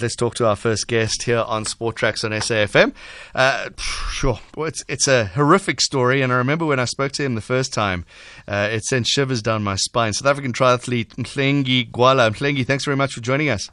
Let's 0.00 0.14
talk 0.14 0.36
to 0.36 0.46
our 0.46 0.54
first 0.54 0.86
guest 0.86 1.24
here 1.24 1.44
on 1.46 1.64
Sport 1.64 1.96
Tracks 1.96 2.22
on 2.22 2.30
SAFM. 2.30 2.94
Uh, 3.34 3.70
sure, 3.76 4.38
well, 4.56 4.66
it's 4.66 4.84
it's 4.86 5.08
a 5.08 5.24
horrific 5.24 5.80
story, 5.80 6.22
and 6.22 6.32
I 6.32 6.36
remember 6.36 6.66
when 6.66 6.78
I 6.78 6.84
spoke 6.84 7.12
to 7.12 7.24
him 7.24 7.34
the 7.34 7.40
first 7.40 7.72
time, 7.72 8.04
uh, 8.46 8.68
it 8.70 8.84
sent 8.84 9.08
shivers 9.08 9.42
down 9.42 9.64
my 9.64 9.74
spine. 9.74 10.12
South 10.12 10.28
African 10.28 10.52
triathlete 10.52 11.16
Mhlengi 11.16 11.90
Gwala. 11.90 12.30
Mhlengi, 12.30 12.64
thanks 12.64 12.84
very 12.84 12.96
much 12.96 13.14
for 13.14 13.20
joining 13.20 13.48
us. 13.48 13.70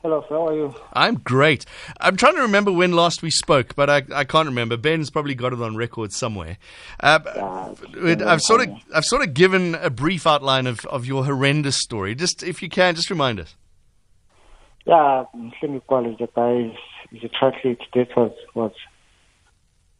Hello. 0.00 0.24
How 0.28 0.48
are 0.48 0.54
you? 0.54 0.74
I'm 0.92 1.16
great. 1.16 1.66
I'm 2.00 2.16
trying 2.16 2.36
to 2.36 2.42
remember 2.42 2.70
when 2.70 2.92
last 2.92 3.22
we 3.22 3.30
spoke, 3.30 3.74
but 3.74 3.90
I, 3.90 4.02
I 4.14 4.24
can't 4.24 4.46
remember. 4.46 4.76
Ben's 4.76 5.10
probably 5.10 5.34
got 5.34 5.52
it 5.52 5.60
on 5.60 5.76
record 5.76 6.12
somewhere. 6.12 6.58
Uh, 7.00 7.18
I've 8.24 8.40
sort 8.40 8.62
of 8.62 8.68
I've 8.94 9.04
sort 9.04 9.22
of 9.22 9.34
given 9.34 9.74
a 9.74 9.90
brief 9.90 10.26
outline 10.26 10.66
of, 10.66 10.86
of 10.86 11.04
your 11.04 11.24
horrendous 11.24 11.76
story. 11.76 12.14
Just 12.14 12.42
if 12.42 12.62
you 12.62 12.68
can, 12.68 12.94
just 12.94 13.10
remind 13.10 13.40
us. 13.40 13.54
Yeah, 14.86 15.24
Mhlengi 15.36 15.80
Gwala 15.88 16.14
is 16.14 16.20
a 16.20 16.28
guy. 16.34 16.76
He's 17.10 17.24
a 17.24 17.28
triathlete. 17.28 17.80
This 17.92 18.08
was 18.16 18.32
was 18.54 18.72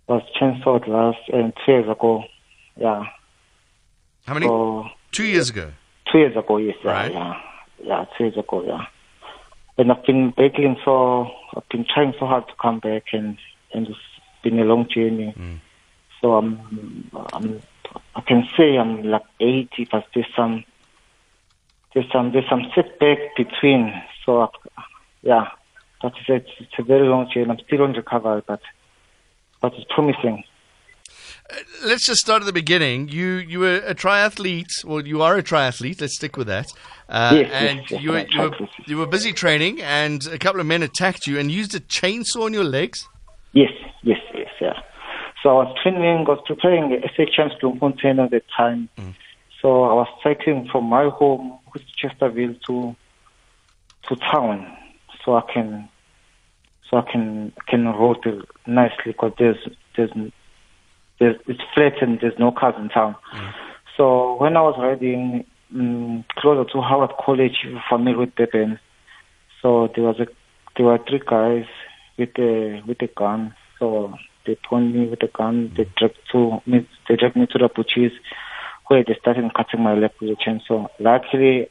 was 0.09 0.23
chainsawed 0.41 0.87
last 0.87 1.19
uh, 1.33 1.51
two 1.65 1.73
years 1.73 1.89
ago. 1.89 2.23
Yeah. 2.77 3.05
How 4.27 4.35
many? 4.35 4.47
So, 4.47 4.85
Two 5.13 5.25
years 5.25 5.51
ago. 5.51 5.73
two 6.13 6.19
years 6.19 6.37
ago, 6.37 6.59
yes. 6.59 6.77
Yeah, 6.85 6.91
Right. 6.93 7.13
yeah, 7.13 7.41
yeah, 7.83 8.05
two 8.17 8.25
years 8.25 8.37
ago, 8.37 8.63
yeah. 8.67 8.87
And 9.79 9.91
I've 9.91 10.05
been 10.05 10.31
battling 10.31 10.77
so 10.85 11.29
I've 11.57 11.69
been 11.69 11.85
trying 11.93 12.13
so 12.19 12.27
hard 12.27 12.47
to 12.49 12.55
come 12.61 12.79
back, 12.81 13.05
and 13.13 13.39
and 13.73 13.89
it's 13.89 13.99
been 14.43 14.59
a 14.61 14.65
long 14.65 14.89
journey. 14.89 15.35
Mm. 15.37 15.61
So 16.21 16.35
I'm 16.35 17.11
I'm 17.33 17.61
I 18.15 18.21
can 18.21 18.47
say 18.57 18.77
I'm 18.77 19.03
like 19.05 19.23
80, 19.41 19.89
but 19.91 20.05
there's 20.15 20.27
some 20.37 20.65
there's 21.97 22.13
some 22.13 22.31
there's 22.33 22.49
some 22.51 22.63
setback 22.75 23.19
between. 23.37 23.91
So 24.27 24.51
yeah, 25.23 25.47
but 26.03 26.13
it's, 26.21 26.29
it's 26.29 26.51
it's 26.61 26.79
a 26.79 26.83
very 26.83 27.09
long 27.09 27.29
journey. 27.33 27.49
I'm 27.51 27.59
still 27.67 27.83
on 27.83 27.95
recovery, 27.95 28.43
but 28.47 28.61
but 29.63 29.73
it's 29.75 29.91
promising. 29.95 30.45
Let's 31.85 32.05
just 32.05 32.21
start 32.21 32.43
at 32.43 32.47
the 32.47 32.53
beginning. 32.53 33.09
You 33.09 33.37
you 33.37 33.61
were 33.61 33.77
a 33.77 33.95
triathlete. 33.95 34.85
Well, 34.85 35.07
you 35.07 35.23
are 35.23 35.39
a 35.39 35.43
triathlete. 35.43 36.03
Let's 36.03 36.17
stick 36.17 36.37
with 36.37 36.49
that. 36.49 36.67
Uh, 37.09 37.33
Yes, 37.35 37.49
yes, 37.51 37.71
and 37.71 37.91
yes, 37.91 38.03
you 38.03 38.11
were 38.13 38.27
you 38.31 38.43
were, 38.43 38.69
you 38.87 38.99
were 38.99 39.07
busy 39.07 39.33
training, 39.33 39.81
and 39.81 40.27
a 40.27 40.39
couple 40.39 40.61
of 40.61 40.67
men 40.67 40.83
attacked 40.83 41.27
you 41.27 41.39
and 41.39 41.51
used 41.51 41.75
a 41.75 41.81
chainsaw 41.81 42.45
on 42.45 42.53
your 42.53 42.65
legs. 42.65 43.09
Yes, 43.53 43.71
yes, 44.03 44.19
yes, 44.35 44.51
yeah. 44.61 44.75
So 45.43 45.49
I 45.49 45.65
was 45.65 45.77
training, 45.83 46.27
I 46.27 46.31
was 46.31 46.43
preparing 46.47 46.93
a 46.93 47.09
SA 47.17 47.25
Champs 47.35 47.55
Bloemfontein 47.61 48.19
at 48.19 48.33
the 48.33 48.43
time. 48.55 48.91
So 49.63 49.85
I 49.85 49.95
was 49.95 50.09
cycling 50.23 50.69
from 50.71 50.85
my 50.85 51.09
home, 51.09 51.59
is 51.81 51.87
Chesterville, 52.01 52.61
to 52.67 52.97
to 54.09 54.17
town, 54.17 54.77
so 55.25 55.37
I 55.37 55.43
can 55.53 55.89
so 56.89 56.99
I 56.99 57.11
can 57.11 57.53
can 57.69 57.87
road 57.87 58.19
it 58.25 58.45
nicely 58.67 59.13
because 59.13 59.33
there's 59.39 59.59
there's 59.97 60.11
there's 61.19 61.37
it's 61.47 61.63
flat 61.75 62.01
and 62.03 62.21
there's 62.21 62.39
no 62.39 62.53
cars 62.53 62.75
in 62.79 62.89
town. 62.89 63.17
So 63.97 64.37
when 64.37 64.57
I 64.57 64.63
was 64.63 64.77
riding 64.79 65.45
um, 65.75 66.25
closer 66.37 66.71
to 66.71 66.81
Howard 66.83 67.13
College, 67.25 67.67
familiar 67.89 68.19
with 68.19 68.35
Durban, 68.37 68.79
so 69.63 69.89
there 69.95 70.05
was 70.05 70.21
a 70.21 70.27
there 70.77 70.87
were 70.87 70.99
three 71.09 71.23
guys 71.27 71.67
with 72.19 72.39
a 72.39 72.83
with 72.87 73.01
a 73.03 73.09
gun. 73.09 73.55
So 73.79 74.15
they 74.47 74.57
pointed 74.69 74.95
me 74.95 75.09
with 75.09 75.23
a 75.23 75.29
gun. 75.29 75.73
They 75.77 75.89
dragged 75.97 76.19
to 76.33 76.61
me. 76.67 76.87
They 77.09 77.17
dragged 77.17 77.37
me 77.37 77.47
to 77.47 77.59
the 77.59 77.69
butchers, 77.69 78.13
where 78.89 79.05
they 79.05 79.17
started 79.21 79.53
cutting 79.55 79.83
my 79.83 79.95
leg 79.95 80.13
with 80.21 80.31
a 80.31 80.37
chainsaw. 80.37 80.89
Luckily, 80.99 81.69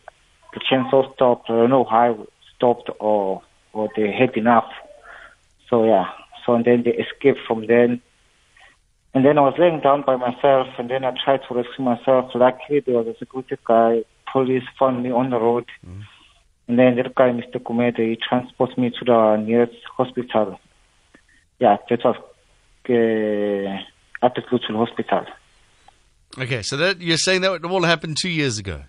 the 0.54 0.60
chainsaw 0.60 1.14
stopped. 1.14 1.50
I 1.50 1.54
don't 1.54 1.70
know 1.70 1.84
how 1.84 2.12
it 2.12 2.30
stopped 2.56 2.90
or 3.00 3.42
or 3.74 3.90
they 3.96 4.12
had 4.12 4.36
enough. 4.36 4.72
So 5.70 5.86
yeah. 5.86 6.06
So 6.46 6.54
and 6.54 6.66
then 6.66 6.84
they 6.84 6.92
escaped 6.92 7.40
from 7.48 7.68
then. 7.68 8.02
And 9.14 9.24
then 9.24 9.38
I 9.38 9.42
was 9.42 9.56
laying 9.58 9.80
down 9.80 10.04
by 10.06 10.18
myself, 10.18 10.68
and 10.78 10.90
then 10.90 11.06
I 11.06 11.14
tried 11.24 11.40
to 11.48 11.56
rescue 11.56 11.86
myself. 11.86 12.32
Luckily, 12.36 12.82
there 12.82 12.96
was 12.96 13.08
a 13.08 13.18
security 13.18 13.56
guy. 13.66 14.04
Police 14.32 14.64
found 14.78 15.04
me 15.04 15.12
on 15.12 15.30
the 15.30 15.40
road. 15.40 15.66
And 16.68 16.78
then 16.78 16.98
that 16.98 17.16
guy, 17.16 17.30
Mr. 17.30 17.62
Kumede, 17.62 18.00
he 18.00 18.18
transported 18.18 18.78
me 18.78 18.90
to 18.90 19.06
the 19.06 19.38
nearest 19.38 19.78
hospital. 19.96 20.60
Yeah, 21.60 21.78
that 21.90 22.04
was 22.04 22.18
uh, 22.90 24.26
at 24.26 24.36
the 24.36 24.42
Hospital. 24.74 25.26
Okay, 26.38 26.62
so 26.62 26.78
that 26.78 27.02
you're 27.02 27.18
saying 27.18 27.42
that 27.42 27.52
would 27.52 27.66
all 27.66 27.84
happened 27.84 28.18
two 28.18 28.30
years 28.30 28.58
ago. 28.58 28.84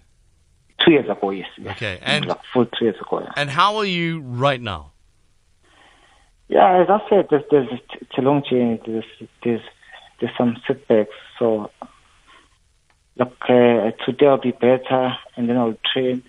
Two 0.85 0.93
years 0.93 1.09
ago, 1.09 1.31
yes. 1.31 1.47
yes. 1.59 1.77
Okay, 1.77 1.99
and- 2.03 2.27
like 2.27 2.41
full 2.53 2.67
two 2.67 2.87
years 2.87 2.97
ago. 3.01 3.21
Yeah. 3.21 3.33
And 3.37 3.51
how 3.51 3.77
are 3.77 3.85
you 3.85 4.21
right 4.21 4.61
now? 4.61 4.93
Yeah, 6.49 6.81
as 6.83 6.89
I 6.89 7.01
said, 7.09 7.27
there's, 7.31 7.43
there's 7.51 7.69
it's 8.01 8.19
a 8.19 8.21
long 8.21 8.43
journey. 8.49 8.81
There's 8.87 9.05
there's 9.43 9.63
there's 10.21 10.33
some 10.39 10.57
setbacks. 10.67 11.11
So, 11.41 11.71
look, 13.17 13.35
uh, 13.49 13.91
today 14.05 14.27
I'll 14.27 14.39
be 14.39 14.53
better, 14.53 15.17
and 15.37 15.49
then 15.49 15.57
I'll 15.57 15.77
train, 15.93 16.23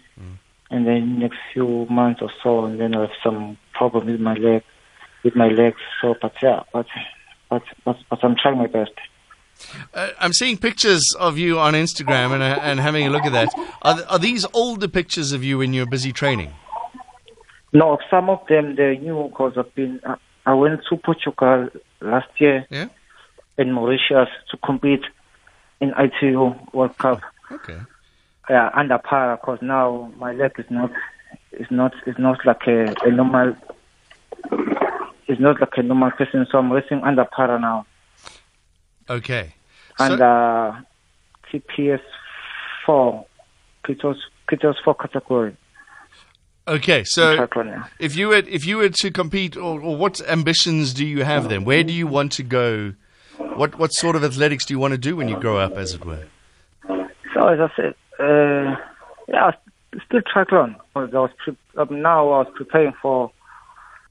and 0.71 0.87
then 0.87 1.19
next 1.19 1.37
few 1.53 1.85
months 1.89 2.21
or 2.23 2.31
so, 2.41 2.65
and 2.65 2.79
then 2.79 2.95
I'll 2.95 3.01
have 3.07 3.15
some 3.23 3.57
problem 3.73 4.07
with 4.07 4.19
my 4.19 4.33
leg, 4.33 4.63
with 5.23 5.35
my 5.35 5.49
legs. 5.49 5.77
So, 6.01 6.15
but 6.19 6.33
yeah, 6.41 6.63
but 6.73 6.87
but 7.49 7.61
but, 7.85 7.97
but 8.09 8.19
I'm 8.23 8.35
trying 8.41 8.57
my 8.57 8.67
best. 8.67 8.93
Uh, 9.93 10.09
I'm 10.19 10.33
seeing 10.33 10.57
pictures 10.57 11.03
of 11.19 11.37
you 11.37 11.59
on 11.59 11.73
Instagram 11.73 12.31
and 12.33 12.43
uh, 12.43 12.59
and 12.61 12.79
having 12.79 13.05
a 13.07 13.09
look 13.09 13.25
at 13.25 13.31
that. 13.33 13.49
Are, 13.81 13.95
th- 13.95 14.05
are 14.09 14.19
these 14.19 14.45
older 14.53 14.87
pictures 14.87 15.31
of 15.31 15.43
you 15.43 15.57
when 15.59 15.73
you're 15.73 15.85
busy 15.87 16.11
training? 16.11 16.53
No, 17.73 17.97
some 18.09 18.29
of 18.29 18.45
them 18.47 18.75
they're 18.75 18.95
new 18.95 19.27
because 19.29 19.53
I've 19.57 19.73
been. 19.75 19.99
I, 20.05 20.15
I 20.45 20.53
went 20.53 20.79
to 20.89 20.95
Portugal 20.97 21.69
last 22.01 22.29
year 22.39 22.65
Yeah. 22.69 22.87
in 23.57 23.73
Mauritius 23.73 24.29
to 24.51 24.57
compete 24.57 25.03
in 25.81 25.89
ITU 25.97 26.53
World 26.73 26.97
Cup. 26.97 27.21
Okay. 27.51 27.77
yeah, 28.49 28.69
under 28.73 28.97
para 28.97 29.35
because 29.37 29.59
now 29.61 30.11
my 30.17 30.31
leg 30.33 30.53
is 30.57 30.65
not 30.69 30.91
is 31.51 31.67
not 31.69 31.93
is 32.05 32.15
not 32.17 32.37
like 32.45 32.65
a, 32.67 32.93
a 33.05 33.11
normal 33.11 33.55
it's 35.27 35.39
not 35.41 35.59
like 35.59 35.73
a 35.77 35.83
normal 35.83 36.11
person 36.11 36.45
so 36.51 36.57
I'm 36.59 36.71
racing 36.71 37.01
under 37.03 37.25
para 37.25 37.59
now 37.59 37.85
Okay. 39.09 39.53
and 39.99 40.17
So, 40.17 40.23
uh 40.23 40.81
TPS 41.51 42.01
four 42.85 43.25
Kitos 43.85 44.17
Kitos 44.49 44.75
four 44.83 44.95
category 44.95 45.55
okay. 46.67 47.03
So 47.05 47.47
if 47.99 48.15
you 48.15 48.29
were 48.29 48.43
if 48.47 48.65
you 48.65 48.77
were 48.77 48.89
to 48.89 49.11
compete, 49.11 49.55
or, 49.57 49.81
or 49.81 49.95
what 49.95 50.21
ambitions 50.27 50.93
do 50.93 51.05
you 51.05 51.23
have 51.23 51.49
then? 51.49 51.63
Where 51.65 51.83
do 51.83 51.93
you 51.93 52.07
want 52.07 52.31
to 52.33 52.43
go? 52.43 52.93
What 53.37 53.77
what 53.79 53.93
sort 53.93 54.15
of 54.15 54.23
athletics 54.23 54.65
do 54.65 54.73
you 54.73 54.79
want 54.79 54.91
to 54.93 54.97
do 54.97 55.15
when 55.15 55.29
you 55.29 55.39
grow 55.39 55.57
up, 55.57 55.77
as 55.77 55.93
it 55.93 56.05
were? 56.05 56.25
So 57.33 57.47
as 57.47 57.59
I 57.59 57.69
said, 57.75 57.95
uh, 58.19 58.75
yeah, 59.27 59.51
still 60.05 60.21
triathlon. 60.21 60.75
I 60.95 60.99
was 61.05 61.31
pre- 61.43 61.57
um, 61.77 62.01
now 62.01 62.29
I 62.29 62.39
was 62.39 62.47
preparing 62.55 62.93
for 63.01 63.31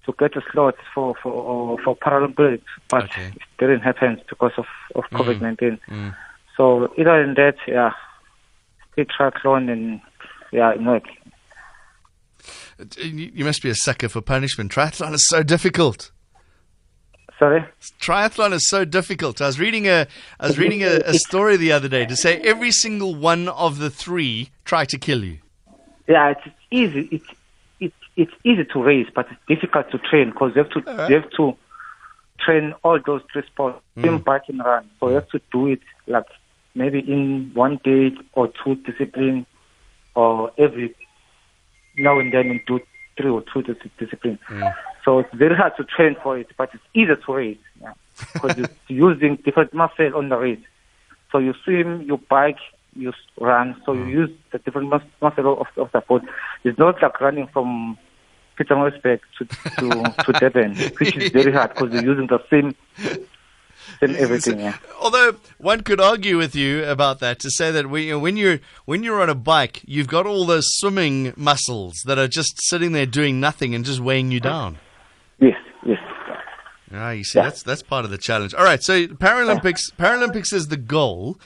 to 0.07 0.15
get 0.19 0.37
a 0.37 0.43
slot 0.53 0.77
for 0.95 1.15
for 1.23 1.79
for 1.85 1.97
Paralympics, 1.97 2.63
but 2.89 3.05
Okay. 3.05 3.33
It 3.59 3.67
didn't 3.67 3.81
happen 3.81 4.21
because 4.29 4.53
of 4.57 4.67
of 4.95 5.05
Mm. 5.11 5.19
COVID 5.19 5.41
nineteen. 5.41 5.79
Mm. 5.89 6.15
So 6.57 6.93
either 6.99 7.25
than 7.25 7.35
that, 7.35 7.57
yeah, 7.67 7.93
triathlon 8.99 9.71
and 9.71 10.01
yeah, 10.53 10.75
you 10.75 10.81
know, 10.81 11.01
You 12.99 13.45
must 13.45 13.63
be 13.63 13.71
a 13.71 13.75
sucker 13.75 14.09
for 14.09 14.21
punishment. 14.21 14.71
Triathlon 14.73 15.15
is 15.15 15.27
so 15.29 15.43
difficult. 15.43 16.11
sorry. 17.39 17.65
Triathlon 18.01 18.53
is 18.53 18.67
so 18.69 18.85
difficult. 18.85 19.41
I 19.41 19.47
was 19.47 19.59
reading 19.59 19.87
a 19.89 20.07
I 20.41 20.47
was 20.47 20.59
reading 20.59 20.83
a, 20.83 21.01
a 21.05 21.15
story 21.29 21.57
the 21.57 21.73
other 21.73 21.89
day 21.89 22.07
to 22.07 22.17
say 22.17 22.39
every 22.41 22.71
single 22.71 23.15
one 23.15 23.49
of 23.49 23.79
the 23.79 23.91
three 23.91 24.51
try 24.65 24.85
to 24.87 24.99
kill 24.99 25.25
you. 25.25 25.39
Yeah, 26.09 26.31
it's 26.31 26.47
easy. 26.71 27.09
It's 27.11 27.27
it's 27.81 27.95
it's 28.17 28.33
easy 28.45 28.65
to 28.73 28.83
race, 28.83 29.09
but 29.15 29.27
it's 29.31 29.41
difficult 29.49 29.91
to 29.91 29.99
train 29.99 30.31
because 30.31 30.53
you 30.55 30.63
have 30.63 30.71
to 30.73 30.81
Alright. 30.91 31.11
you 31.11 31.17
have 31.21 31.31
to 31.33 31.57
train 32.39 32.75
all 32.83 32.99
those 33.05 33.23
three 33.33 33.43
sports, 33.47 33.81
hmm. 33.95 34.03
swim, 34.03 34.19
bike, 34.19 34.43
and 34.49 34.59
run. 34.65 34.89
So 35.01 35.09
you 35.09 35.15
have 35.17 35.29
to 35.31 35.41
do 35.53 35.69
it 35.69 35.81
like 36.07 36.27
maybe 36.75 37.01
in 37.01 37.51
one 37.55 37.81
day 37.85 38.13
or 38.33 38.53
two 38.63 38.77
discipline, 38.77 39.47
or 40.15 40.51
every 40.59 40.95
now 41.97 42.19
and 42.19 42.33
then 42.33 42.47
you 42.47 42.61
do 42.67 42.81
three 43.17 43.31
or 43.31 43.43
two 43.53 43.63
dis- 43.63 43.77
discipline. 43.99 44.39
Hmm. 44.47 44.63
So 45.05 45.21
it's 45.21 45.35
very 45.35 45.55
hard 45.55 45.77
to 45.77 45.85
train 45.85 46.17
for 46.23 46.39
it, 46.39 46.49
but 46.57 46.71
it's 46.75 46.83
easy 46.95 47.15
to 47.15 47.33
race 47.33 47.59
yeah. 47.81 47.93
because 48.33 48.57
you're 48.59 48.69
using 48.89 49.37
different 49.37 49.73
muscle 49.73 50.15
on 50.15 50.29
the 50.29 50.37
race. 50.37 50.65
So 51.33 51.39
you 51.39 51.55
swim, 51.65 52.03
you 52.03 52.19
bike, 52.29 52.59
you 52.95 53.13
run. 53.41 53.81
So 53.85 53.93
you 53.93 54.03
hmm. 54.03 54.11
use 54.11 54.31
the 54.53 54.59
different 54.59 54.89
mus- 54.89 55.03
muscle 55.23 55.61
of, 55.61 55.67
of 55.77 55.93
the 55.93 56.01
body. 56.01 56.27
It's 56.65 56.79
not 56.79 57.01
like 57.01 57.21
running 57.21 57.47
from 57.49 57.99
Pietermaritzburg 58.59 59.21
to 59.39 59.45
to 59.45 60.25
to 60.25 60.33
Durban, 60.33 60.77
which 60.99 61.17
is 61.17 61.31
very 61.33 61.53
hard 61.53 61.75
because 61.75 61.93
you're 61.93 62.05
using 62.05 62.27
the 62.27 62.39
same 62.51 62.75
same 64.01 64.17
everything. 64.17 64.61
Yeah. 64.61 64.77
Although 65.01 65.37
one 65.59 65.83
could 65.83 66.01
argue 66.01 66.37
with 66.39 66.55
you 66.55 66.85
about 66.85 67.21
that 67.21 67.39
to 67.41 67.51
say 67.51 67.71
that 67.71 67.89
we, 67.89 68.07
you 68.07 68.13
know, 68.13 68.19
when 68.19 68.37
you're 68.37 68.61
when 68.85 69.03
you're 69.03 69.21
on 69.21 69.31
a 69.31 69.35
bike, 69.35 69.83
you've 69.87 70.09
got 70.09 70.27
all 70.27 70.45
those 70.47 70.67
swimming 70.77 71.33
muscles 71.37 72.03
that 72.07 72.19
are 72.19 72.29
just 72.29 72.61
sitting 72.63 72.93
there 72.93 73.07
doing 73.07 73.41
nothing 73.41 73.75
and 73.75 73.85
just 73.85 74.01
weighing 74.01 74.31
you 74.31 74.41
down. 74.41 74.79
Yes, 75.39 75.57
yes. 75.85 75.99
Ah, 76.93 77.11
you 77.11 77.25
see, 77.25 77.41
that's 77.41 77.63
that's 77.63 77.83
part 77.83 78.05
of 78.05 78.11
the 78.11 78.19
challenge. 78.19 78.55
All 78.55 78.65
right, 78.65 78.83
so 78.83 79.07
Paralympics 79.07 79.93
Paralympics 79.99 80.53
is 80.53 80.69
the 80.69 80.77
goal. 80.77 81.39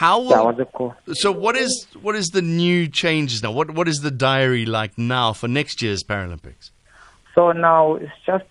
How 0.00 0.18
will, 0.18 0.30
That 0.30 0.44
was 0.44 0.56
the 0.56 0.68
goal. 0.76 0.94
so 1.12 1.30
what 1.30 1.56
is 1.56 1.86
what 2.02 2.16
is 2.16 2.26
the 2.30 2.42
new 2.42 2.88
changes 2.88 3.42
now? 3.44 3.52
What 3.52 3.70
what 3.78 3.86
is 3.86 3.98
the 4.00 4.10
diary 4.10 4.66
like 4.66 4.98
now 4.98 5.32
for 5.32 5.46
next 5.46 5.82
year's 5.82 6.02
Paralympics? 6.02 6.70
So 7.34 7.52
now 7.52 7.94
it's 7.94 8.12
just 8.26 8.44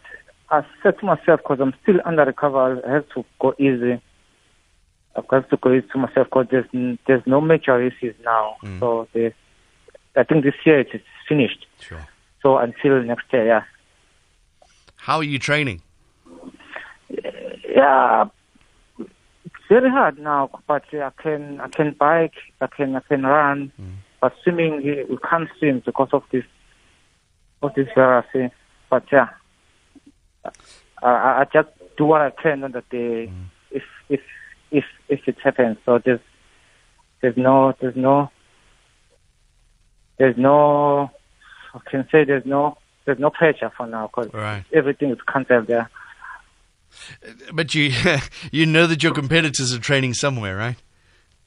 I 0.49 0.63
said 0.81 0.99
to 0.99 1.05
myself 1.05 1.41
because 1.43 1.59
I'm 1.59 1.73
still 1.83 1.99
under 2.05 2.23
recovery. 2.23 2.81
I 2.87 2.91
have 2.93 3.09
to 3.15 3.25
go 3.39 3.53
easy. 3.59 3.99
I've 5.17 5.27
got 5.27 5.49
to 5.49 5.57
go 5.57 5.73
easy 5.73 5.87
to 5.91 5.97
myself 5.97 6.27
because 6.27 6.47
there's 6.49 6.97
there's 7.07 7.23
no 7.25 7.41
major 7.41 7.77
races 7.77 8.15
now. 8.23 8.55
Mm. 8.63 8.79
So 8.79 9.07
there's, 9.13 9.33
I 10.15 10.23
think 10.23 10.45
this 10.45 10.55
year 10.65 10.79
it 10.79 10.89
is 10.93 11.01
finished. 11.27 11.65
Sure. 11.81 12.07
So 12.41 12.57
until 12.57 13.03
next 13.03 13.25
year, 13.33 13.45
yeah, 13.47 13.63
How 14.95 15.17
are 15.17 15.23
you 15.33 15.39
training? 15.39 15.81
yeah. 17.67 18.25
Very 19.69 19.89
hard 19.89 20.19
now, 20.19 20.49
but 20.67 20.83
I 20.93 21.09
can 21.21 21.59
I 21.61 21.67
can 21.69 21.95
bike, 21.97 22.33
I 22.61 22.67
can 22.67 22.95
I 22.95 22.99
can 22.99 23.23
run, 23.23 23.71
mm. 23.81 23.95
but 24.21 24.33
swimming 24.43 24.77
we 24.83 25.03
we 25.05 25.17
can't 25.29 25.49
swim 25.57 25.81
because 25.85 26.09
of 26.11 26.23
this 26.31 26.43
of 27.61 27.73
this 27.73 27.87
virus. 27.95 28.25
eh. 28.35 28.49
But 28.89 29.05
yeah, 29.11 29.29
I, 31.01 31.07
I 31.07 31.41
I 31.41 31.45
just 31.51 31.69
do 31.97 32.05
what 32.05 32.21
I 32.21 32.29
can 32.31 32.63
on 32.63 32.73
the 32.73 32.83
day 32.91 33.27
mm. 33.27 33.45
if 33.71 33.83
if 34.09 34.19
if 34.71 34.83
if 35.07 35.21
it 35.27 35.37
happens. 35.43 35.77
So 35.85 35.97
there's 36.03 36.19
there's 37.21 37.37
no 37.37 37.73
there's 37.79 37.95
no 37.95 38.29
there's 40.17 40.37
no 40.37 41.09
I 41.73 41.79
can 41.89 42.07
say 42.11 42.25
there's 42.25 42.45
no 42.45 42.77
there's 43.05 43.19
no 43.19 43.29
pressure 43.29 43.71
for 43.75 43.87
now 43.87 44.07
because 44.07 44.33
Right. 44.33 44.63
everything 44.73 45.11
is 45.11 45.19
cancelled 45.31 45.67
there. 45.67 45.89
But 47.53 47.73
you 47.75 47.91
you 48.51 48.65
know 48.65 48.87
that 48.87 49.03
your 49.03 49.13
competitors 49.13 49.73
are 49.73 49.79
training 49.79 50.13
somewhere, 50.13 50.55
right? 50.57 50.77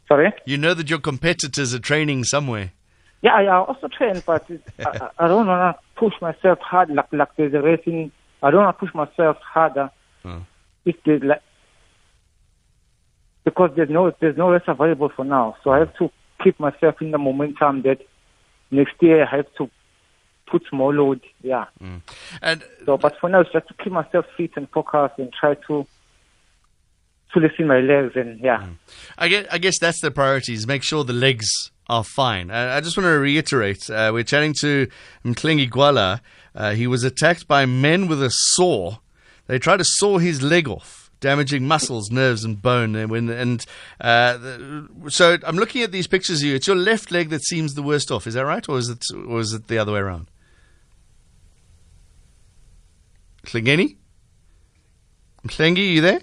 Sorry. 0.09 0.33
You 0.45 0.57
know 0.57 0.75
that 0.75 0.89
your 0.89 1.01
competitors 1.01 1.75
are 1.75 1.79
training 1.81 2.25
somewhere. 2.25 2.73
Yeah, 3.23 3.35
I 3.35 3.49
also 3.57 3.89
train, 3.89 4.23
but 4.25 4.47
I, 4.79 4.85
I 4.85 5.11
I 5.25 5.29
don't 5.29 5.47
want 5.47 5.77
to 5.77 5.81
push 5.99 6.13
myself 6.21 6.59
hard 6.61 6.91
like 6.91 7.13
like 7.13 7.35
there's 7.37 7.55
a 7.55 7.61
racing. 7.63 8.13
I 8.43 8.51
don't 8.51 8.63
want 8.63 8.77
to 8.79 8.87
push 8.87 8.95
myself 8.95 9.39
harder 9.39 9.91
Oh. 10.25 10.45
if 10.85 10.97
there's 11.05 11.23
like 11.23 11.43
because 13.45 13.71
there's 13.77 13.91
no 13.91 14.13
there's 14.21 14.37
no 14.37 14.51
race 14.51 14.63
available 14.67 15.09
for 15.09 15.25
now. 15.25 15.57
So 15.65 15.71
I 15.71 15.79
have 15.79 15.97
to 15.99 16.11
keep 16.43 16.59
myself 16.61 17.01
in 17.01 17.11
the 17.13 17.19
momentum 17.19 17.83
that 17.83 17.99
next 18.71 18.95
year 19.01 19.25
I 19.25 19.37
have 19.37 19.47
to 19.59 19.71
put 20.47 20.63
more 20.73 20.95
load. 20.95 21.21
Yeah. 21.43 21.67
And 22.43 22.65
So, 22.85 22.97
but 22.97 23.19
for 23.21 23.29
now 23.29 23.41
it's 23.41 23.53
just 23.53 23.69
to 23.69 23.75
keep 23.75 23.93
myself 23.93 24.27
fit 24.37 24.53
and 24.57 24.69
focused 24.71 25.19
and 25.19 25.33
try 25.33 25.55
to 25.67 25.87
to 27.33 27.41
listen 27.41 27.67
my 27.67 27.81
legs 27.81 28.13
and 28.15 28.41
yeah. 28.41 28.67
I 29.19 29.29
guess, 29.29 29.47
I 29.51 29.59
guess 29.59 29.79
that's 29.79 30.01
the 30.01 30.11
priority 30.11 30.55
is 30.55 30.67
make 30.67 30.83
sure 30.83 31.05
the 31.05 31.13
legs 31.13 31.49
are 31.89 32.05
fine. 32.05 32.51
I, 32.51 32.77
I 32.77 32.81
just 32.81 32.97
want 32.97 33.07
to 33.07 33.19
reiterate, 33.19 33.91
uh, 33.91 34.11
we're 34.13 34.25
chatting 34.25 34.55
to 34.61 34.89
Mhlengi 35.25 35.69
Gwala. 35.69 36.21
Uh, 36.55 36.73
he 36.73 36.87
was 36.87 37.05
attacked 37.05 37.47
by 37.47 37.67
men 37.67 38.09
with 38.09 38.23
a 38.23 38.31
saw. 38.31 38.97
They 39.47 39.59
tried 39.59 39.79
to 39.79 39.85
saw 39.85 40.19
his 40.19 40.41
leg 40.41 40.69
off, 40.69 41.11
damaging 41.21 41.67
muscles, 41.67 42.11
nerves, 42.11 42.45
and 42.45 42.61
bone. 42.63 42.97
And, 42.97 43.11
when, 43.11 43.29
and 43.29 43.65
uh, 44.01 44.39
so 45.09 45.37
I'm 45.45 45.57
looking 45.57 45.83
at 45.83 45.93
these 45.93 46.07
pictures 46.07 46.41
of 46.41 46.49
you. 46.49 46.55
It's 46.55 46.67
your 46.67 46.77
left 46.77 47.11
leg 47.11 47.29
that 47.31 47.45
seems 47.45 47.75
the 47.75 47.83
worst 47.83 48.11
off. 48.11 48.27
Is 48.27 48.35
that 48.35 48.47
right, 48.47 48.67
or 48.69 48.79
is 48.79 48.89
it, 48.89 49.05
or 49.15 49.41
is 49.41 49.53
it 49.53 49.69
the 49.69 49.79
other 49.79 49.93
way 49.93 50.01
around? 50.01 50.29
Mhlengi? 53.47 53.97
Mhlengi, 55.45 55.95
you 55.95 56.01
there? 56.01 56.21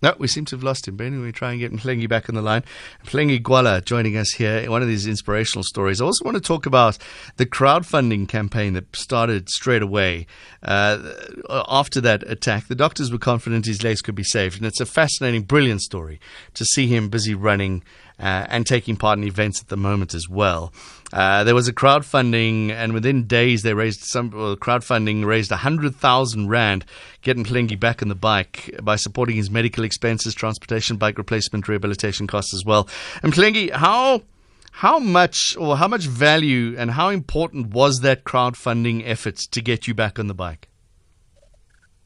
No, 0.00 0.14
we 0.16 0.28
seem 0.28 0.44
to 0.46 0.56
have 0.56 0.62
lost 0.62 0.86
him. 0.86 0.96
But 0.96 1.08
anyway, 1.08 1.32
try 1.32 1.50
and 1.50 1.60
get 1.60 1.72
Mhlengi 1.72 2.08
back 2.08 2.28
on 2.28 2.36
the 2.36 2.42
line. 2.42 2.62
Mhlengi 3.04 3.42
Gwala 3.42 3.84
joining 3.84 4.16
us 4.16 4.30
here. 4.30 4.70
One 4.70 4.80
of 4.80 4.86
these 4.86 5.08
inspirational 5.08 5.64
stories. 5.64 6.00
I 6.00 6.04
also 6.04 6.24
want 6.24 6.36
to 6.36 6.40
talk 6.40 6.66
about 6.66 6.98
the 7.36 7.46
crowdfunding 7.46 8.28
campaign 8.28 8.74
that 8.74 8.94
started 8.94 9.48
straight 9.48 9.82
away 9.82 10.26
uh, 10.62 11.14
after 11.50 12.00
that 12.00 12.22
attack. 12.30 12.68
The 12.68 12.76
doctors 12.76 13.10
were 13.10 13.18
confident 13.18 13.66
his 13.66 13.82
legs 13.82 14.00
could 14.00 14.14
be 14.14 14.22
saved, 14.22 14.58
and 14.58 14.66
it's 14.66 14.80
a 14.80 14.86
fascinating, 14.86 15.42
brilliant 15.42 15.82
story 15.82 16.20
to 16.54 16.64
see 16.64 16.86
him 16.86 17.08
busy 17.08 17.34
running 17.34 17.82
uh, 18.20 18.46
and 18.48 18.66
taking 18.66 18.96
part 18.96 19.18
in 19.18 19.24
events 19.24 19.60
at 19.60 19.68
the 19.68 19.76
moment 19.76 20.14
as 20.14 20.28
well. 20.28 20.72
Uh, 21.12 21.44
there 21.44 21.54
was 21.54 21.68
a 21.68 21.72
crowdfunding, 21.72 22.70
and 22.70 22.92
within 22.92 23.26
days 23.26 23.62
they 23.62 23.72
raised 23.72 24.00
some 24.04 24.30
well, 24.30 24.56
crowdfunding 24.56 25.24
raised 25.24 25.50
hundred 25.50 25.94
thousand 25.94 26.48
rand, 26.48 26.84
getting 27.22 27.44
Mhlengi 27.44 27.78
back 27.78 28.02
on 28.02 28.08
the 28.08 28.14
bike 28.14 28.74
by 28.82 28.96
supporting 28.96 29.36
his 29.36 29.50
medical 29.50 29.84
expenses, 29.84 30.34
transportation, 30.34 30.96
bike 30.96 31.16
replacement, 31.16 31.66
rehabilitation 31.68 32.26
costs 32.26 32.52
as 32.52 32.64
well. 32.64 32.88
And 33.22 33.32
Mhlengi, 33.32 33.70
how 33.70 34.22
how 34.70 34.98
much 34.98 35.56
or 35.58 35.76
how 35.76 35.88
much 35.88 36.06
value 36.06 36.76
and 36.78 36.90
how 36.92 37.08
important 37.08 37.68
was 37.68 38.00
that 38.00 38.24
crowdfunding 38.24 39.02
effort 39.04 39.36
to 39.36 39.60
get 39.60 39.88
you 39.88 39.94
back 39.94 40.18
on 40.18 40.26
the 40.26 40.34
bike? 40.34 40.67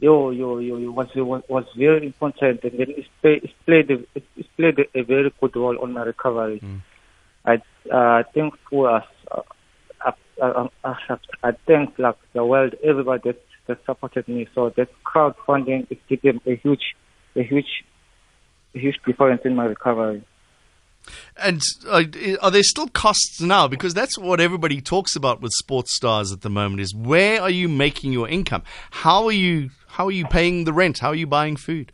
Yo, 0.02 0.30
yo, 0.30 0.58
yo, 0.58 0.78
yo 0.78 0.90
was, 0.90 1.08
was 1.14 1.42
was 1.48 1.64
very 1.76 2.04
important, 2.04 2.62
and 2.64 2.72
then 2.72 2.90
it, 2.90 3.06
play, 3.22 3.40
it 3.46 3.50
played 3.64 3.90
a, 3.90 3.98
it, 4.16 4.46
played 4.56 4.78
a, 4.94 5.02
very 5.04 5.32
good 5.40 5.54
role 5.54 5.78
on 5.80 5.92
my 5.92 6.02
recovery. 6.02 6.60
I 7.44 7.62
uh, 7.90 8.24
think 8.34 8.54
for 8.68 8.90
us, 8.96 9.04
uh, 9.30 9.42
uh, 10.04 10.10
uh, 10.42 10.68
uh, 10.82 11.16
I 11.44 11.52
thank 11.68 11.98
like 11.98 12.16
the 12.34 12.44
world, 12.44 12.74
everybody 12.82 13.22
that, 13.30 13.42
that 13.68 13.78
supported 13.86 14.26
me. 14.26 14.48
So 14.54 14.70
that 14.76 14.88
crowdfunding 15.06 15.86
it 15.88 16.00
did 16.08 16.40
a 16.46 16.56
huge, 16.56 16.96
a 17.36 17.42
huge, 17.44 17.84
a 18.74 18.78
huge 18.78 18.98
difference 19.06 19.42
in 19.44 19.54
my 19.54 19.66
recovery. 19.66 20.24
And 21.36 21.62
uh, 21.88 22.04
are 22.40 22.50
there 22.50 22.62
still 22.62 22.88
costs 22.88 23.40
now? 23.40 23.68
Because 23.68 23.94
that's 23.94 24.18
what 24.18 24.40
everybody 24.40 24.80
talks 24.80 25.16
about 25.16 25.40
with 25.40 25.52
sports 25.52 25.94
stars 25.96 26.32
at 26.32 26.42
the 26.42 26.50
moment: 26.50 26.80
is 26.80 26.94
where 26.94 27.40
are 27.40 27.50
you 27.50 27.68
making 27.68 28.12
your 28.12 28.28
income? 28.28 28.62
How 28.90 29.26
are 29.26 29.32
you? 29.32 29.70
How 29.88 30.06
are 30.06 30.12
you 30.12 30.26
paying 30.26 30.64
the 30.64 30.72
rent? 30.72 30.98
How 30.98 31.08
are 31.08 31.14
you 31.14 31.26
buying 31.26 31.56
food? 31.56 31.92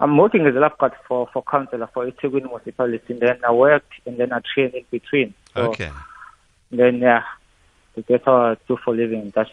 I'm 0.00 0.16
working 0.16 0.44
as 0.46 0.56
a 0.56 0.58
lifeguard 0.58 0.94
for 1.06 1.28
for 1.32 1.44
councillor 1.44 1.88
for 1.94 2.10
eThekwini 2.10 2.48
municipality, 2.48 3.12
and 3.12 3.20
then 3.20 3.38
I 3.46 3.52
work 3.52 3.84
and 4.04 4.18
then 4.18 4.32
I 4.32 4.40
train 4.54 4.72
in 4.74 4.84
between. 4.90 5.34
So 5.54 5.70
Okay. 5.70 5.90
Then 6.70 6.98
yeah, 6.98 7.22
that's 7.94 8.24
how 8.24 8.36
I 8.36 8.56
do 8.66 8.76
for 8.84 8.94
living. 8.96 9.32
That's 9.34 9.50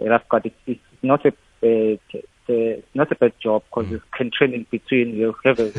a 0.00 0.04
lifeguard. 0.04 0.46
It's, 0.46 0.56
it's 0.66 1.02
not 1.02 1.24
a, 1.24 1.32
a, 1.62 2.00
a 2.48 2.82
not 2.94 3.10
a 3.12 3.14
bad 3.14 3.32
job 3.42 3.62
because 3.70 3.90
you 3.90 4.02
can 4.16 4.30
train 4.36 4.54
in 4.54 4.66
between. 4.70 5.14
You 5.14 5.34
have 5.44 5.58
a 5.58 5.72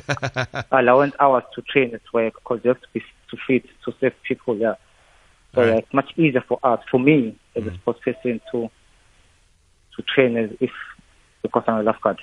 allowance 0.72 1.14
hours 1.20 1.44
to 1.56 1.62
train 1.62 1.94
at 1.94 2.02
work 2.14 2.34
because 2.36 2.62
you 2.64 2.70
have 2.70 2.82
to 2.82 2.88
be 2.94 3.02
to 3.32 3.38
fit 3.48 3.66
to 3.86 3.94
save 4.00 4.14
people. 4.28 4.58
Yeah, 4.58 4.76
so 5.56 5.62
Right. 5.62 5.84
it's 5.84 5.94
much 5.94 6.12
easier 6.18 6.44
for 6.48 6.60
us, 6.64 6.80
for 6.90 7.00
me 7.00 7.38
as 7.56 7.66
a 7.66 7.74
sports 7.76 8.00
person 8.04 8.42
to 8.52 8.70
to 9.96 10.04
train 10.16 10.38
as 10.38 10.50
if 10.60 10.72
because 11.42 11.64
I'm 11.68 11.80
a 11.80 11.84
lifeguard. 11.84 12.20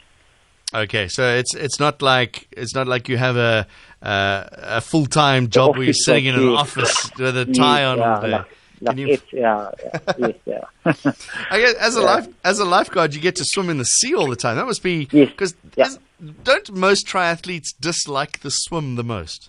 Okay, 0.73 1.09
so 1.09 1.25
it's 1.35 1.55
it's 1.55 1.81
not 1.81 2.01
like 2.01 2.47
it's 2.53 2.75
not 2.75 2.87
like 2.87 3.09
you 3.09 3.17
have 3.17 3.37
a 3.37 3.67
uh, 4.03 4.45
a 4.53 4.81
full 4.81 5.07
time 5.07 5.49
job 5.49 5.77
where 5.77 5.85
you're 5.85 5.93
sitting 5.93 6.27
in 6.27 6.35
an 6.37 6.49
office 6.49 7.11
with 7.19 7.37
a 7.37 7.45
tie 7.59 7.85
on 7.85 7.99
yeah, 7.99 8.15
all 8.15 8.21
day. 8.21 8.31
Like 8.31 8.47
Can 8.87 8.99
you- 8.99 9.09
it, 9.09 9.23
yeah, 9.33 9.71
yeah, 9.85 9.99
yes, 10.19 10.35
yeah. 10.47 10.65
I 11.51 11.59
guess 11.61 11.75
as 11.75 11.97
a 11.97 12.01
Yeah. 12.01 12.07
life 12.07 12.29
as 12.45 12.59
a 12.59 12.65
lifeguard, 12.65 13.15
you 13.15 13.21
get 13.21 13.37
to 13.37 13.45
swim 13.45 13.69
in 13.71 13.79
the 13.79 13.85
sea 13.85 14.15
all 14.15 14.29
the 14.29 14.37
time. 14.37 14.57
That 14.57 14.67
must 14.67 14.83
be 14.83 15.09
Yes. 15.13 15.31
because 15.31 15.55
Yeah. 15.77 15.89
don't 16.45 16.73
most 16.73 17.07
triathletes 17.07 17.69
dislike 17.79 18.41
the 18.41 18.51
swim 18.51 18.97
the 18.97 19.05
most? 19.05 19.49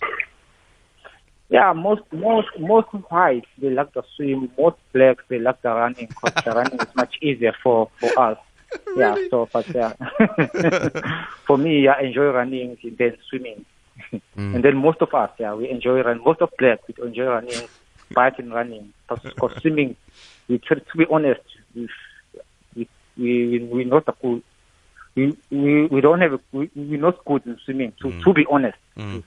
Yeah, 1.48 1.72
most 1.74 2.02
most 2.12 2.48
most 2.58 2.88
whites 3.10 3.46
they 3.58 3.70
like 3.70 3.92
the 3.92 4.02
swim. 4.16 4.50
Most 4.58 4.76
blacks 4.92 5.22
they 5.28 5.38
like 5.38 5.60
the 5.62 5.68
running 5.70 6.06
because 6.06 6.44
the 6.44 6.50
running 6.52 6.80
is 6.80 6.94
much 6.96 7.14
easier 7.20 7.54
for 7.62 7.90
for 8.00 8.10
us. 8.18 8.38
really? 8.86 9.00
Yeah, 9.22 9.28
so 9.30 9.48
but 9.52 9.68
yeah, 9.74 9.92
for 11.46 11.58
me, 11.58 11.88
I 11.88 12.00
enjoy 12.02 12.30
running 12.30 12.78
and 12.82 12.96
then 12.96 13.16
swimming, 13.28 13.66
mm. 14.12 14.54
and 14.54 14.64
then 14.64 14.76
most 14.78 15.02
of 15.02 15.12
us, 15.14 15.30
yeah, 15.38 15.52
we 15.52 15.68
enjoy 15.68 16.00
running. 16.00 16.24
Most 16.24 16.40
of 16.40 16.48
blacks 16.58 16.82
we 16.88 16.94
enjoy 17.06 17.24
running, 17.26 17.68
biking, 18.12 18.50
running. 18.50 18.92
Because 19.08 19.60
swimming, 19.60 19.96
we 20.48 20.58
try 20.58 20.78
to 20.78 20.96
be 20.96 21.06
honest, 21.10 21.40
we 21.74 21.88
we 22.76 22.88
we 23.16 23.58
we 23.72 23.84
not 23.84 24.08
a 24.08 24.14
good. 24.22 24.42
We, 25.14 25.36
we 25.50 25.86
we 25.86 26.00
don't 26.00 26.20
have 26.20 26.32
a, 26.34 26.40
we 26.52 26.70
we're 26.74 26.98
not 27.00 27.24
good 27.24 27.46
in 27.46 27.58
swimming. 27.64 27.92
To 28.02 28.10
to 28.22 28.32
be 28.32 28.46
honest, 28.50 28.78
Mm. 28.96 29.22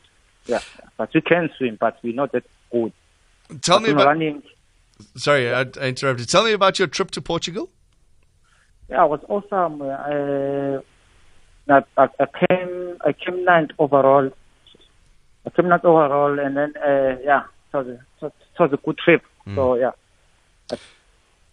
yeah, 0.47 0.59
but 0.97 1.13
we 1.13 1.21
can 1.21 1.49
swim, 1.57 1.77
but 1.79 1.97
we're 2.03 2.13
not 2.15 2.31
that 2.31 2.43
good. 2.71 2.91
Tell 3.61 3.79
But 3.79 3.83
me 3.85 3.91
about. 3.91 4.07
running. 4.07 4.43
Sorry, 5.15 5.53
I, 5.53 5.61
I 5.61 5.87
interrupted. 5.89 6.29
Tell 6.29 6.43
me 6.45 6.53
about 6.53 6.79
your 6.79 6.87
trip 6.87 7.11
to 7.11 7.21
Portugal. 7.21 7.69
Yeah, 8.89 9.03
it 9.05 9.09
was 9.09 9.19
awesome. 9.27 9.81
Uh, 9.81 10.81
I, 11.67 11.83
I, 11.97 12.07
I 12.19 12.47
came 12.47 12.97
I 13.05 13.13
came 13.13 13.43
ninth 13.43 13.71
overall. 13.77 14.31
I 15.45 15.49
came 15.51 15.67
ninth 15.67 15.85
overall, 15.85 16.39
and 16.39 16.55
then 16.57 16.73
uh, 16.77 17.17
yeah, 17.23 17.43
it 17.81 17.99
was, 18.21 18.31
a, 18.59 18.63
a 18.63 18.77
good 18.77 18.97
trip. 18.97 19.23
Mm. 19.47 19.55
So 19.55 19.75
yeah. 19.75 19.91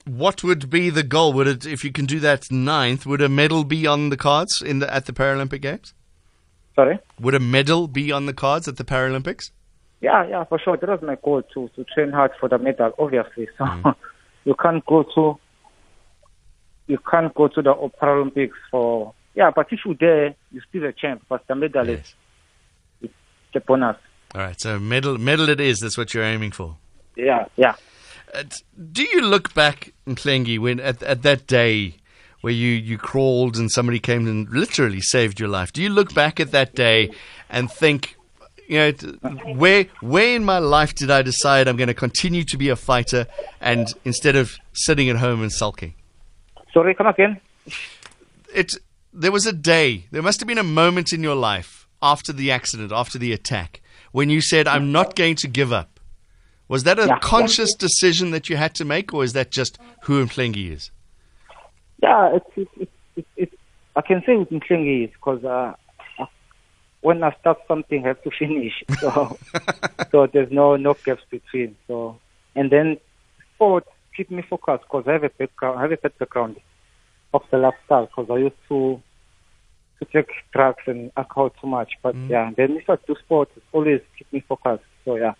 What 0.05 0.43
would 0.43 0.69
be 0.69 0.91
the 0.91 1.05
goal? 1.05 1.33
Would 1.35 1.47
it, 1.47 1.67
if 1.67 1.85
you 1.85 1.93
can 1.93 2.07
do 2.07 2.19
that 2.21 2.51
ninth, 2.51 3.07
would 3.07 3.23
a 3.23 3.29
medal 3.29 3.63
be 3.63 3.87
on 3.87 4.11
the 4.11 4.17
cards 4.17 4.61
in 4.61 4.81
the 4.81 4.93
at 4.93 5.07
the 5.07 5.13
Paralympic 5.13 5.61
Games? 5.61 5.95
Sorry. 6.75 6.99
Would 7.21 7.35
a 7.35 7.41
medal 7.41 7.87
be 7.87 8.11
on 8.11 8.27
the 8.27 8.33
cards 8.33 8.67
at 8.67 8.77
the 8.79 8.85
Paralympics? 8.85 9.51
Yeah, 10.01 10.27
yeah, 10.27 10.45
for 10.45 10.59
sure. 10.59 10.77
That 10.77 10.89
was 10.89 11.03
my 11.03 11.17
goal 11.23 11.43
to 11.55 11.69
to 11.77 11.85
train 11.85 12.11
hard 12.11 12.33
for 12.41 12.49
the 12.49 12.59
medal, 12.59 12.93
obviously. 12.99 13.49
So 13.57 13.65
mm. 13.65 13.95
you 14.45 14.55
can't 14.55 14.85
go 14.87 15.05
to 15.15 15.39
you 16.89 16.99
can't 17.09 17.33
go 17.35 17.47
to 17.49 17.63
the 17.63 17.75
Paralympics 18.01 18.59
for 18.71 19.15
yeah, 19.35 19.51
but 19.55 19.69
if 19.71 19.81
you're 19.85 19.95
there, 19.95 20.35
you're 20.51 20.65
still 20.69 20.85
a 20.85 20.93
champ. 20.93 21.23
But 21.29 21.47
the 21.47 21.55
medal 21.55 21.89
Yes. 21.89 22.15
is 23.01 23.11
the 23.55 23.61
bonus. 23.61 23.97
All 24.35 24.41
right, 24.41 24.61
so 24.61 24.79
medal 24.79 25.19
medal 25.19 25.49
it 25.49 25.61
is. 25.61 25.81
That's 25.81 25.99
what 25.99 26.15
you're 26.15 26.25
aiming 26.25 26.53
for. 26.53 26.77
Yeah, 27.17 27.47
yeah. 27.57 27.75
Uh, 28.33 28.45
do 28.93 29.03
you 29.03 29.21
look 29.21 29.53
back, 29.53 29.93
Mhlengi, 30.07 30.59
when 30.59 30.81
at, 30.81 31.03
at 31.03 31.23
that 31.23 31.47
day 31.47 31.97
where 32.41 32.53
you, 32.53 32.71
you 32.71 32.97
crawled 32.97 33.57
and 33.57 33.71
somebody 33.71 33.99
came 33.99 34.27
and 34.27 34.49
literally 34.49 35.01
saved 35.01 35.39
your 35.39 35.51
life? 35.51 35.73
Do 35.73 35.83
you 35.83 35.91
look 35.91 36.15
back 36.15 36.41
at 36.41 36.51
that 36.53 36.75
day 36.75 37.11
and 37.51 37.71
think, 37.71 38.17
you 38.67 38.79
know, 38.79 38.93
where 39.55 39.85
where 40.01 40.35
in 40.35 40.45
my 40.45 40.59
life 40.59 40.95
did 40.95 41.11
I 41.11 41.21
decide 41.21 41.69
I'm 41.69 41.77
going 41.77 41.89
to 41.89 41.95
continue 41.95 42.43
to 42.45 42.57
be 42.57 42.71
a 42.71 42.77
fighter 42.77 43.27
and 43.61 43.93
instead 44.05 44.35
of 44.35 44.57
sitting 44.73 45.11
at 45.11 45.17
home 45.17 45.43
and 45.43 45.53
sulking? 45.53 45.95
Sorry, 46.73 46.95
come 46.95 47.07
again. 47.07 47.39
It 48.55 48.73
there 49.13 49.33
was 49.33 49.47
a 49.47 49.53
day, 49.53 50.07
there 50.11 50.23
must 50.23 50.41
have 50.41 50.49
been 50.49 50.57
a 50.57 50.65
moment 50.65 51.13
in 51.13 51.23
your 51.23 51.35
life 51.35 51.87
after 52.01 52.33
the 52.33 52.51
accident, 52.51 52.93
after 52.93 53.19
the 53.19 53.33
attack, 53.35 53.82
when 54.13 54.31
you 54.31 54.41
said, 54.41 54.69
"I'm 54.69 54.93
not 54.93 55.17
going 55.17 55.37
to 55.37 55.49
give 55.49 55.73
up." 55.73 56.01
Was 56.69 56.85
that 56.85 56.99
a 56.99 57.07
Yeah. 57.07 57.19
conscious 57.19 57.75
decision 57.75 58.31
that 58.31 58.49
you 58.49 58.57
had 58.57 58.75
to 58.77 58.85
make, 58.85 59.13
or 59.13 59.25
is 59.25 59.33
that 59.35 59.51
just 59.51 59.79
who 60.03 60.25
Mhlengi 60.25 60.71
is? 60.73 60.91
Yeah, 62.03 62.37
it's 62.37 62.51
it's 62.79 62.93
it's, 63.17 63.29
it's, 63.37 63.55
I 63.97 64.01
can 64.01 64.21
say 64.25 64.37
who 64.37 64.47
Mhlengi 64.47 65.05
is 65.05 65.11
because 65.11 65.45
uh, 65.45 65.75
uh, 66.19 66.27
when 67.03 67.23
I 67.23 67.33
start 67.41 67.59
something, 67.69 68.05
I 68.05 68.09
have 68.09 68.23
to 68.23 68.31
finish. 68.39 68.73
So 69.01 69.39
so 70.13 70.27
there's 70.33 70.51
no 70.51 70.77
no 70.77 70.95
gaps 71.05 71.23
between. 71.31 71.77
So 71.87 72.19
and 72.55 72.71
then 72.71 72.99
sport 73.55 73.85
keep 74.17 74.31
me 74.31 74.43
focused 74.43 74.85
because 74.85 75.05
I 75.07 75.13
have 75.13 75.25
a 75.25 75.31
background. 75.31 75.79
I 75.79 75.83
have 75.83 75.93
a 75.93 75.97
background 76.19 76.57
of 77.35 77.43
the 77.51 77.59
lifestyle 77.59 78.07
because 78.07 78.29
I 78.31 78.39
used 78.39 78.57
to 78.69 79.03
to 80.05 80.13
take 80.13 80.31
drugs 80.53 80.83
and 80.87 81.11
alcohol 81.17 81.51
too 81.61 81.67
much. 81.67 81.93
But 82.03 82.15
yeah, 82.29 82.51
then 82.57 82.77
if 82.77 82.89
I 82.89 82.97
do 83.07 83.15
sport, 83.25 83.51
it 83.57 83.63
always 83.73 84.01
keep 84.19 84.33
me 84.33 84.45
focused. 84.49 84.85
So 85.05 85.17
yeah. 85.17 85.35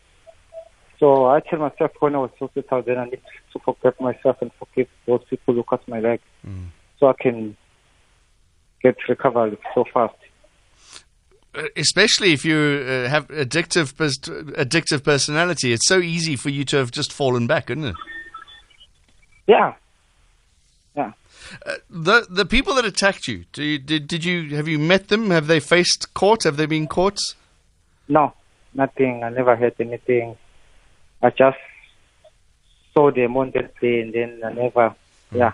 So 0.99 1.27
I 1.27 1.41
tell 1.41 1.59
myself 1.59 1.91
when 1.99 2.15
I 2.15 2.19
was 2.19 2.31
hospital, 2.39 2.83
then 2.83 2.99
I 2.99 3.05
need 3.07 3.21
to 3.53 3.59
forgive 3.59 4.01
myself 4.01 4.37
and 4.41 4.53
forgive 4.59 4.87
those 5.07 5.23
people 5.29 5.55
who 5.55 5.65
cut 5.65 5.87
my 5.89 5.99
leg, 5.99 6.21
so 6.99 7.09
I 7.09 7.15
can 7.21 7.57
get 8.83 8.97
recovered 9.09 9.59
so 9.75 9.85
fast. 9.93 10.15
Uh, 11.55 11.65
Especially 11.77 12.33
if 12.33 12.45
you 12.45 12.57
uh, 12.57 13.09
have 13.09 13.27
addictive 13.29 13.97
pers- 13.97 14.19
addictive 14.19 15.03
personality, 15.03 15.73
it's 15.73 15.89
so 15.89 15.99
easy 15.99 16.37
for 16.37 16.51
you 16.51 16.65
to 16.67 16.77
have 16.77 16.93
just 16.93 17.13
fallen 17.13 17.47
back, 17.47 17.69
isn't 17.69 17.85
it? 17.85 17.97
Yeah, 19.49 19.75
yeah. 21.67 21.75
The 21.91 22.27
the 22.29 22.45
people 22.45 22.75
that 22.75 22.85
attacked 22.85 23.29
you, 23.29 23.45
do 23.53 23.63
you, 23.63 23.79
did 23.79 24.07
did 24.07 24.25
you 24.25 24.57
have 24.57 24.69
you 24.69 24.79
met 24.79 25.09
them? 25.09 25.31
Have 25.31 25.47
they 25.47 25.61
faced 25.61 26.15
court? 26.15 26.45
Have 26.45 26.57
they 26.57 26.67
been 26.67 26.87
caught? 26.87 27.19
No, 28.09 28.33
nothing. 28.75 29.23
I 29.23 29.31
never 29.31 29.57
had 29.57 29.75
anything. 29.81 30.37
I 31.23 31.31
just 31.31 31.59
saw 32.95 33.11
them 33.11 33.37
on 33.37 33.51
that 33.53 33.79
day, 33.81 34.01
and 34.01 34.13
then 34.13 34.41
I 34.45 34.53
never. 34.53 34.95
Hmm. 35.31 35.37
Yeah, 35.39 35.53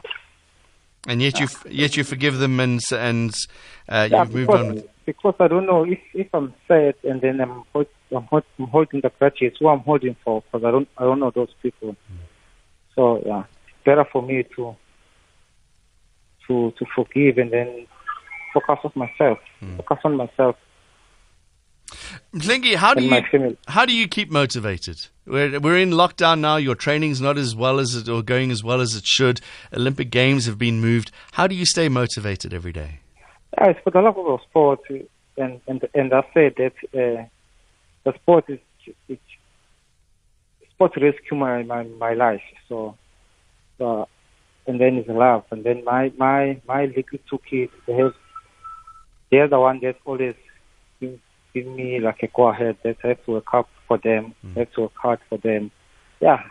And 1.06 1.22
yet 1.22 1.38
you 1.38 1.46
yet 1.70 1.96
you 1.96 2.04
forgive 2.04 2.38
them 2.38 2.58
and 2.58 2.80
and 2.92 3.32
uh, 3.88 4.08
yeah. 4.10 4.22
you've 4.22 4.34
moved 4.34 4.46
Because, 4.48 4.66
on. 4.66 4.74
With, 4.74 4.88
because 5.06 5.34
I 5.38 5.48
don't 5.48 5.66
know 5.66 5.84
if 5.84 6.00
if 6.14 6.28
I'm 6.34 6.52
sad 6.66 6.94
and 7.04 7.20
then 7.20 7.40
I'm 7.40 7.62
hold, 7.72 7.86
I'm, 8.14 8.24
hold, 8.24 8.42
I'm 8.58 8.66
holding 8.66 9.00
the 9.02 9.10
grudges. 9.18 9.52
Who 9.60 9.68
I'm 9.68 9.80
holding 9.80 10.16
for? 10.24 10.42
Because 10.42 10.64
I 10.64 10.70
don't 10.70 10.88
I 10.98 11.04
don't 11.04 11.20
know 11.20 11.30
those 11.30 11.54
people. 11.62 11.90
Hmm. 12.08 12.16
So 12.96 13.22
yeah, 13.24 13.44
it's 13.68 13.84
better 13.84 14.04
for 14.10 14.20
me 14.22 14.42
to 14.56 14.74
to 16.48 16.72
to 16.78 16.84
forgive 16.94 17.38
and 17.38 17.52
then 17.52 17.86
focus 18.52 18.78
on 18.84 18.92
myself. 18.96 19.38
Focus 19.76 19.98
on 20.04 20.16
myself 20.16 20.56
Mhlengi, 22.34 22.74
how 22.74 22.94
do 22.94 23.02
you 23.02 23.56
how 23.66 23.86
do 23.86 23.94
you 23.94 24.06
keep 24.06 24.30
motivated? 24.30 25.06
We're 25.26 25.58
we're 25.60 25.78
in 25.78 25.90
lockdown 25.90 26.40
now. 26.40 26.56
Your 26.56 26.74
training's 26.74 27.20
not 27.20 27.38
as 27.38 27.56
well 27.56 27.78
as 27.80 27.94
it 27.94 28.08
or 28.08 28.22
going 28.22 28.50
as 28.50 28.62
well 28.62 28.80
as 28.80 28.94
it 28.94 29.06
should. 29.06 29.40
Olympic 29.72 30.10
Games 30.10 30.46
have 30.46 30.58
been 30.58 30.80
moved. 30.80 31.10
How 31.32 31.46
do 31.46 31.54
you 31.54 31.64
stay 31.64 31.88
motivated 31.88 32.52
every 32.52 32.72
day? 32.72 33.00
Yeah, 33.56 33.70
it's 33.70 33.80
for 33.82 33.90
the 33.90 34.00
love 34.00 34.18
of 34.18 34.40
sport, 34.42 34.80
and 35.38 35.60
and 35.66 35.88
and 35.94 36.12
I 36.12 36.22
say 36.34 36.50
that 36.50 36.74
uh, 36.92 37.24
the 38.04 38.14
sport 38.14 38.44
is 38.48 38.58
it, 39.08 39.20
sport 40.70 40.92
rescue 41.00 41.36
my, 41.36 41.62
my 41.62 41.84
my 41.84 42.12
life. 42.12 42.42
So, 42.68 42.96
uh, 43.80 44.04
and 44.68 44.80
then 44.80 44.96
it's 44.96 45.08
love, 45.08 45.44
and 45.50 45.64
then 45.64 45.82
my 45.84 46.12
my 46.16 46.60
my 46.66 46.84
little 46.84 47.18
two 47.28 47.38
kids 47.50 47.72
they 47.86 47.94
have 47.94 48.14
they're 49.30 49.48
the 49.48 49.58
one 49.58 49.80
that 49.82 49.96
always 50.04 50.34
give, 51.00 51.18
give 51.52 51.66
me 51.66 51.98
like 51.98 52.22
a 52.22 52.28
go 52.28 52.48
ahead. 52.48 52.76
That 52.84 52.98
I 53.02 53.08
have 53.08 53.24
to 53.24 53.32
work 53.32 53.52
up 53.52 53.68
for 53.88 53.98
them, 53.98 54.34
hmm. 54.42 54.52
I 54.56 54.60
have 54.60 54.72
to 54.74 54.82
work 54.82 54.92
hard 54.94 55.20
for 55.28 55.38
them. 55.38 55.70
Yeah, 56.20 56.42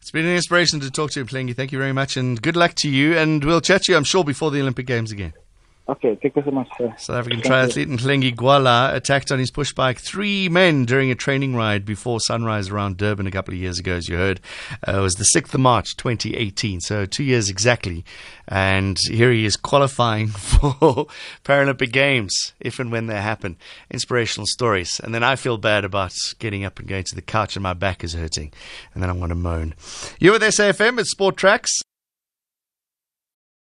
It's 0.00 0.10
been 0.10 0.26
an 0.26 0.34
inspiration 0.34 0.80
to 0.80 0.90
talk 0.90 1.10
to 1.12 1.20
you, 1.20 1.26
Mhlengi. 1.26 1.54
Thank 1.54 1.72
you 1.72 1.78
very 1.78 1.92
much, 1.92 2.16
and 2.16 2.40
good 2.40 2.56
luck 2.56 2.74
to 2.76 2.88
you. 2.88 3.16
And 3.16 3.44
we'll 3.44 3.60
chat 3.60 3.82
to 3.84 3.92
you, 3.92 3.98
I'm 3.98 4.04
sure, 4.04 4.24
before 4.24 4.50
the 4.50 4.60
Olympic 4.60 4.86
Games 4.86 5.12
again. 5.12 5.34
Okay. 5.88 6.18
Thank 6.20 6.36
you 6.36 6.42
so 6.44 6.50
much, 6.50 6.68
sir. 6.76 6.94
South 6.98 7.16
African 7.16 7.40
Thank 7.40 7.74
you. 7.74 7.84
triathlete 7.86 7.98
Mhlengi 7.98 8.34
Gwala 8.34 8.94
attacked 8.94 9.32
on 9.32 9.38
his 9.38 9.50
push 9.50 9.72
bike 9.72 9.98
three 9.98 10.48
men 10.50 10.84
during 10.84 11.10
a 11.10 11.14
training 11.14 11.56
ride 11.56 11.86
before 11.86 12.20
sunrise 12.20 12.68
around 12.68 12.98
Durban 12.98 13.26
a 13.26 13.30
couple 13.30 13.54
of 13.54 13.60
years 13.60 13.78
ago, 13.78 13.94
as 13.94 14.06
you 14.06 14.16
heard. 14.16 14.40
Uh, 14.86 14.98
it 14.98 15.00
was 15.00 15.14
the 15.14 15.24
6th 15.24 15.54
of 15.54 15.60
March 15.60 15.96
2018, 15.96 16.80
so 16.80 17.06
two 17.06 17.24
years 17.24 17.48
exactly. 17.48 18.04
And 18.46 18.98
here 18.98 19.32
he 19.32 19.46
is 19.46 19.56
qualifying 19.56 20.28
for 20.28 21.06
Paralympic 21.44 21.90
Games, 21.90 22.52
if 22.60 22.78
and 22.78 22.92
when 22.92 23.06
they 23.06 23.20
happen. 23.20 23.56
Inspirational 23.90 24.46
stories. 24.46 25.00
And 25.00 25.14
then 25.14 25.22
I 25.22 25.36
feel 25.36 25.56
bad 25.56 25.86
about 25.86 26.12
getting 26.38 26.64
up 26.64 26.78
and 26.78 26.86
going 26.86 27.04
to 27.04 27.14
the 27.14 27.22
couch 27.22 27.56
and 27.56 27.62
my 27.62 27.72
back 27.72 28.04
is 28.04 28.12
hurting. 28.12 28.52
And 28.92 29.02
then 29.02 29.08
I 29.08 29.14
want 29.14 29.30
to 29.30 29.36
moan. 29.36 29.74
You're 30.18 30.34
with 30.34 30.42
SAFM 30.42 30.98
at 30.98 31.06
Sport 31.06 31.38
Tracks. 31.38 31.80